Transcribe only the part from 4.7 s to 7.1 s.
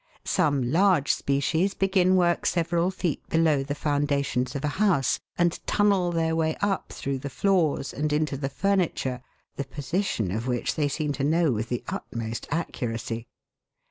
house, and tunnel their way up